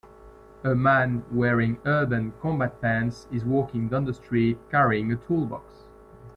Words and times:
A 0.63 0.73
man 0.73 1.23
wearing 1.29 1.77
urban 1.85 2.33
combat 2.41 2.81
pants 2.81 3.27
is 3.31 3.45
walking 3.45 3.87
down 3.87 4.05
the 4.05 4.15
street 4.15 4.57
carrying 4.71 5.11
a 5.11 5.15
toolbox 5.15 5.83